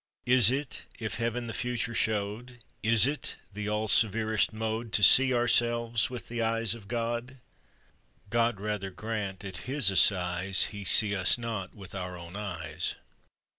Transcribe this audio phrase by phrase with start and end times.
[0.25, 5.31] Is it, if Heaven the future showed, Is it the all severest mode To see
[5.31, 7.37] ourselves with the eyes of God?
[8.31, 12.95] God rather grant, at His assize, He see us not with our own eyes!